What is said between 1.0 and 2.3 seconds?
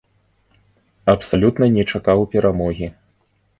Абсалютна не чакаў